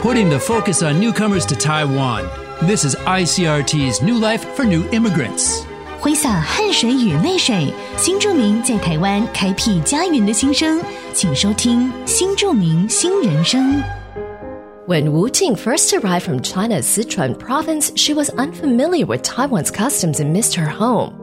[0.00, 2.24] putting the focus on newcomers to Taiwan.
[2.62, 5.64] This is ICRT's New Life for New Immigrants.
[6.00, 10.80] 挥洒汗水与泪水，新住民在台湾开辟家园的心声，
[11.12, 13.82] 请收听《新住民新人生》。
[14.86, 20.32] When Wu Jing first arrived from China's Sichuan province, she was unfamiliar with Taiwan's customs and
[20.32, 21.14] missed her home.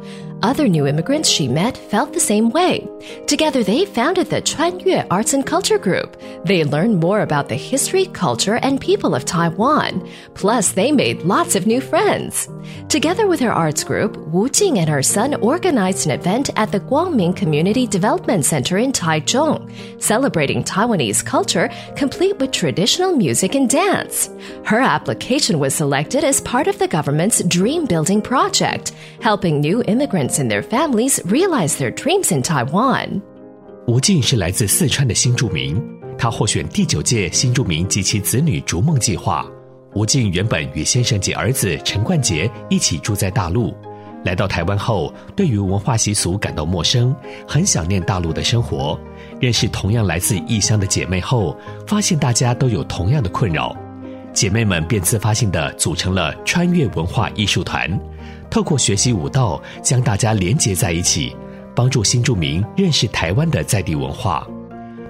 [0.44, 2.88] Other new immigrants she met felt the same way.
[3.28, 6.18] Together, they founded the Chuanyue Arts and Culture Group.
[6.44, 10.10] They learned more about the history, culture, and people of Taiwan.
[10.34, 12.50] Plus, they made lots of new friends.
[12.90, 16.80] Together with her arts group, Wu Jing and her son organized an event at the
[16.80, 19.72] Guangming Community Development Center in Taichung,
[20.02, 24.30] celebrating Taiwanese culture complete with traditional music and dance.
[24.66, 30.25] Her application was selected as part of the government's Dream Building Project, helping new immigrants
[30.34, 33.22] and their families realize their dreams in Taiwan.
[33.88, 35.80] 吴静是来自四川的新住民，
[36.18, 39.46] 他获选第九届新住民及其子女逐梦计划。
[39.94, 43.74] 吴静原本与先生及儿子陈冠杰一起住在大陆，
[44.26, 47.16] 来到台湾后，对于文化习俗感到陌生，
[47.48, 49.00] 很想念大陆的生活。
[49.40, 51.56] 认识同样来自异乡的姐妹后，
[51.88, 53.76] 发现大家都有同样的困扰，
[54.34, 57.90] 姐妹们便自发性的组成了穿越文化艺术团，
[58.56, 61.36] 透过学习舞蹈，将大家连结在一起。
[61.76, 64.48] 帮助新住民认识台湾的在地文化。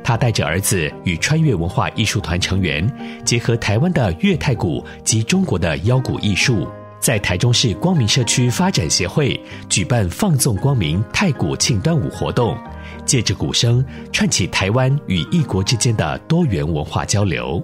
[0.04, 2.92] 他带着儿子与穿越文化艺术团成员
[3.24, 6.68] 结合台湾的粤太鼓及中国的腰鼓艺术，
[7.00, 12.58] 在台中市光明社区发展协会举办放纵光明太鼓庆端午活动，
[13.06, 17.64] 借着鼓声串起台湾与异国之间的多元文化交流。